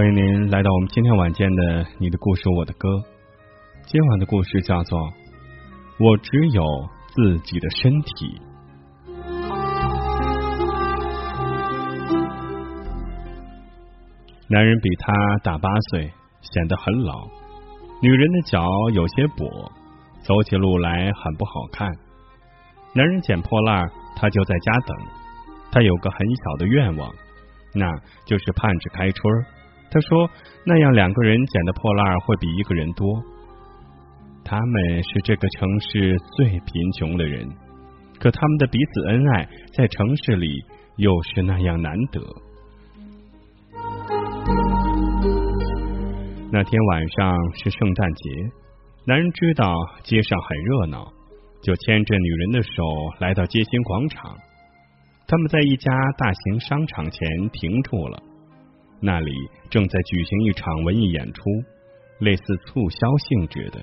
[0.00, 2.88] 欢迎您来到我们今天晚间的《你的故事我的歌》。
[3.84, 4.98] 今晚的故事叫做
[5.98, 6.64] 《我只有
[7.08, 8.40] 自己的身体》。
[14.48, 15.12] 男人比他
[15.44, 17.28] 大八岁，显得很老；
[18.00, 19.70] 女人的脚有些跛，
[20.22, 21.86] 走起路来很不好看。
[22.94, 24.96] 男人捡破烂，他就在家等。
[25.70, 27.12] 他有个很小的愿望，
[27.74, 27.86] 那
[28.24, 29.44] 就是盼着开春。
[29.90, 30.30] 他说
[30.64, 33.06] ：“那样两个人捡的破烂会比一个人多。”
[34.44, 37.48] 他们是这个城市最贫穷的人，
[38.18, 40.48] 可他们的彼此恩爱，在城市里
[40.96, 42.20] 又是那样难得。
[46.52, 48.30] 那天晚上是圣诞节，
[49.06, 51.12] 男人知道街上很热闹，
[51.62, 52.82] 就牵着女人的手
[53.20, 54.36] 来到街心广场。
[55.28, 58.20] 他们在一家大型商场前停住了。
[59.00, 59.32] 那里
[59.70, 61.42] 正在举行一场文艺演出，
[62.18, 63.80] 类似促销性质的。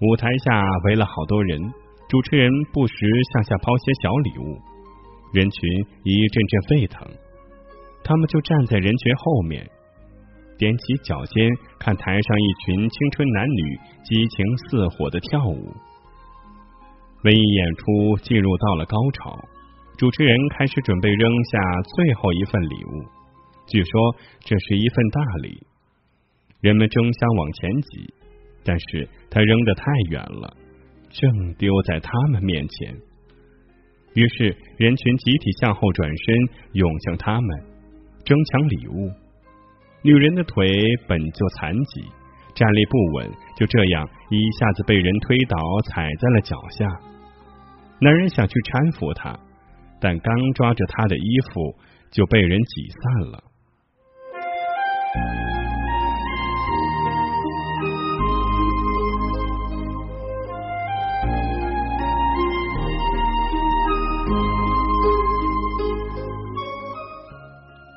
[0.00, 1.60] 舞台下围了好多人，
[2.08, 2.94] 主持人不时
[3.32, 4.58] 向下抛些小礼物，
[5.32, 5.60] 人群
[6.04, 7.08] 一阵阵沸腾。
[8.04, 9.66] 他们就站在人群后面，
[10.58, 15.72] 踮起脚尖看台上一群青春男女激情似火的跳舞。
[17.24, 19.38] 文艺演出进入到了高潮，
[19.96, 21.58] 主持人开始准备扔下
[21.96, 23.02] 最后一份礼物。
[23.66, 25.66] 据说这是一份大礼，
[26.60, 28.14] 人们争相往前挤，
[28.64, 30.56] 但是他扔得太远了，
[31.10, 32.94] 正丢在他们面前。
[34.14, 36.34] 于是人群集体向后转身，
[36.72, 37.64] 涌向他们，
[38.24, 39.10] 争抢礼物。
[40.02, 40.70] 女人的腿
[41.08, 42.02] 本就残疾，
[42.54, 45.58] 站立不稳，就这样一下子被人推倒，
[45.88, 46.86] 踩在了脚下。
[48.00, 49.34] 男人想去搀扶她，
[49.98, 51.74] 但刚抓着她的衣服，
[52.10, 53.42] 就被人挤散了。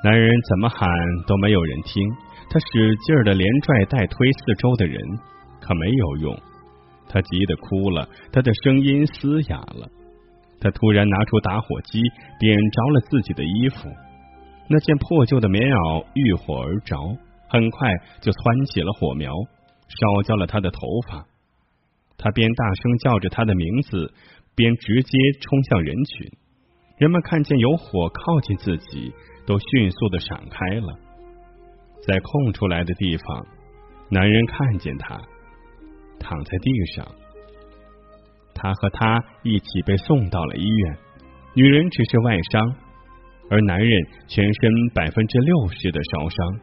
[0.07, 0.89] 男人怎么喊
[1.27, 2.01] 都没有人听，
[2.49, 4.97] 他使劲儿的连拽带推四周的人，
[5.59, 6.39] 可没有用。
[7.09, 9.89] 他急得哭了，他的声音嘶哑了。
[10.61, 12.01] 他突然拿出打火机，
[12.39, 13.89] 点着了自己的衣服。
[14.69, 16.95] 那件破旧的棉袄遇火而着，
[17.49, 17.91] 很快
[18.21, 19.33] 就蹿起了火苗，
[19.89, 20.79] 烧焦了他的头
[21.09, 21.25] 发。
[22.17, 24.13] 他边大声叫着他的名字，
[24.55, 26.31] 边直接冲向人群。
[26.97, 29.13] 人们看见有火靠近自己，
[29.47, 30.93] 都迅速的闪开了。
[32.05, 33.47] 在空出来的地方，
[34.11, 35.19] 男人看见他
[36.19, 37.07] 躺在地上，
[38.53, 40.97] 他和他一起被送到了医院。
[41.55, 42.75] 女人只是外伤。
[43.49, 43.89] 而男人
[44.27, 46.59] 全身百分之六十的烧伤，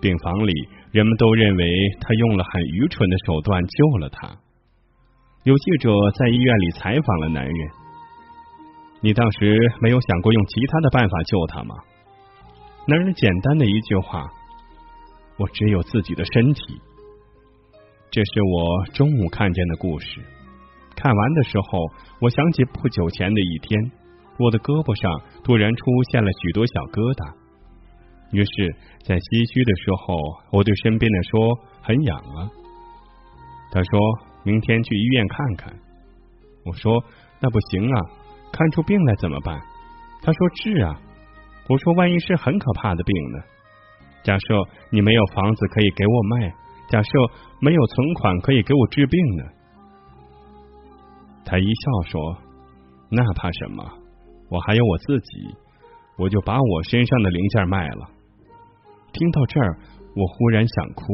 [0.00, 0.52] 病房里
[0.90, 1.64] 人们都认为
[2.00, 4.28] 他用了很愚蠢的手段救了他。
[5.44, 5.88] 有记者
[6.18, 7.54] 在医院里采访了男人
[9.00, 11.74] ：“你当时没有想过用其他的办法救他吗？”
[12.86, 14.26] 男人简单的一句话
[15.38, 16.80] ：“我只有自己的身体。”
[18.10, 20.20] 这是我中午看见的故事。
[20.96, 21.78] 看完的时候，
[22.20, 23.92] 我想起不久前的一天。
[24.38, 25.10] 我的胳膊上
[25.42, 27.34] 突然出现了许多小疙瘩。
[28.30, 30.14] 于是，在唏嘘的时候，
[30.50, 32.48] 我对身边的说：“很痒啊。”
[33.70, 33.98] 他说
[34.44, 35.74] 明天去医院看看。
[36.64, 37.02] 我说
[37.40, 37.98] ：“那不行啊，
[38.52, 39.60] 看出病来怎么办？”
[40.22, 41.00] 他说：“治啊。”
[41.68, 43.38] 我说：“万一是很可怕的病呢？
[44.24, 44.54] 假设
[44.90, 46.54] 你没有房子可以给我卖，
[46.88, 47.10] 假设
[47.60, 49.44] 没有存款可以给我治病呢？”
[51.44, 52.36] 他一笑说
[53.10, 53.84] ：“那怕什么？
[54.50, 55.54] 我还有我自己，
[56.16, 58.08] 我就把我身上的零件卖了。”
[59.12, 59.78] 听到这儿，
[60.16, 61.04] 我忽然想哭。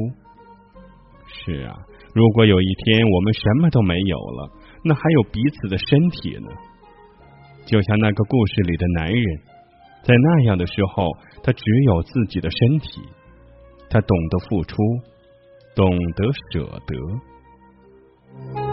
[1.26, 1.76] 是啊，
[2.14, 4.50] 如果有一天我们什么都没有了，
[4.84, 6.48] 那还有彼此的身体呢？
[7.66, 9.40] 就像那个故事里的男人，
[10.02, 11.08] 在那样的时候，
[11.42, 13.00] 他只有自己的身体，
[13.88, 14.76] 他懂得付出，
[15.74, 18.63] 懂得舍得。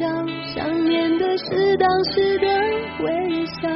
[0.00, 2.46] 想念的是当时的
[3.04, 3.68] 微笑，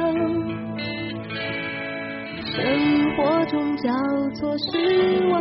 [2.43, 3.91] 生活中交
[4.33, 5.35] 错失望，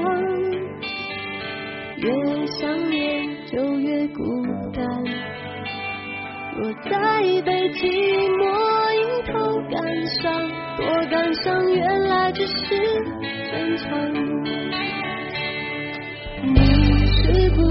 [1.97, 3.01] 越想念
[3.47, 4.23] 就越孤
[4.75, 4.85] 单。
[6.59, 6.91] 若再
[7.47, 7.81] 被寂
[8.37, 8.43] 寞
[8.93, 9.03] 迎
[9.33, 9.33] 头
[9.71, 10.23] 赶上，
[10.77, 12.77] 多感伤，原来只是
[13.51, 13.89] 正常。
[16.43, 16.57] 你
[17.07, 17.63] 是不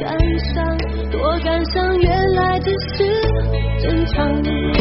[0.00, 0.16] 感
[0.54, 0.78] 伤，
[1.10, 3.04] 多感伤，原来只是
[3.82, 4.79] 正常。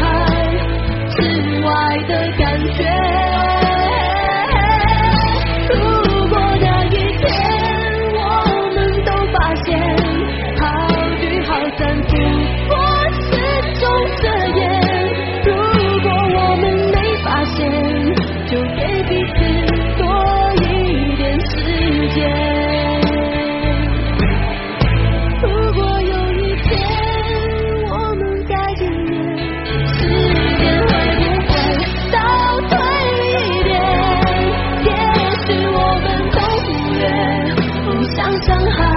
[0.00, 0.33] heart.
[38.40, 38.93] 伤害